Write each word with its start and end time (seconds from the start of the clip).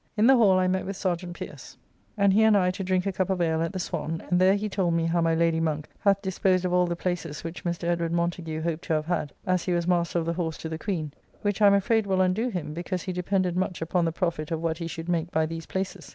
In 0.17 0.25
the 0.25 0.35
Hall 0.35 0.57
I 0.57 0.67
met 0.67 0.83
with 0.87 0.97
Serjeant 0.97 1.35
Pierce; 1.35 1.77
and 2.17 2.33
he 2.33 2.41
and 2.41 2.57
I 2.57 2.71
to 2.71 2.83
drink 2.83 3.05
a 3.05 3.11
cup 3.11 3.29
of 3.29 3.39
ale 3.39 3.61
at 3.61 3.71
the 3.71 3.77
Swan, 3.77 4.23
and 4.31 4.41
there 4.41 4.55
he 4.55 4.67
told 4.67 4.95
me 4.95 5.05
how 5.05 5.21
my 5.21 5.35
Lady 5.35 5.59
Monk 5.59 5.87
hath 5.99 6.23
disposed 6.23 6.65
of 6.65 6.73
all 6.73 6.87
the 6.87 6.95
places 6.95 7.43
which 7.43 7.63
Mr. 7.63 7.83
Edwd. 7.87 8.09
Montagu 8.11 8.63
hoped 8.63 8.85
to 8.85 8.93
have 8.93 9.05
had, 9.05 9.31
as 9.45 9.65
he 9.65 9.73
was 9.73 9.87
Master 9.87 10.17
of 10.17 10.25
the 10.25 10.33
Horse 10.33 10.57
to 10.57 10.69
the 10.69 10.79
Queen; 10.79 11.13
which 11.43 11.61
I 11.61 11.67
am 11.67 11.75
afraid 11.75 12.07
will 12.07 12.19
undo 12.21 12.47
him, 12.49 12.73
because 12.73 13.03
he 13.03 13.13
depended 13.13 13.55
much 13.55 13.79
upon 13.79 14.05
the 14.05 14.11
profit 14.11 14.49
of 14.49 14.59
what 14.59 14.79
he 14.79 14.87
should 14.87 15.07
make 15.07 15.29
by 15.29 15.45
these 15.45 15.67
places. 15.67 16.09